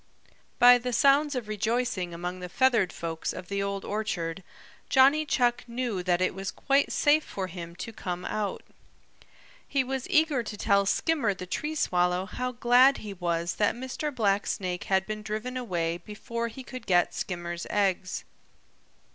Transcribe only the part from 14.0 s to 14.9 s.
Blacksnake